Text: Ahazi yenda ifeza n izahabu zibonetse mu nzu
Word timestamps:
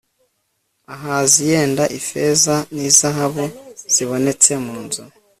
Ahazi 0.93 1.41
yenda 1.51 1.83
ifeza 1.99 2.55
n 2.73 2.75
izahabu 2.89 3.45
zibonetse 3.93 4.51
mu 4.63 4.75
nzu 4.85 5.03